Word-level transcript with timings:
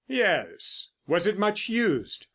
"Yes." 0.07 0.87
"Was 1.05 1.27
it 1.27 1.37
much 1.37 1.69
used?" 1.69 2.25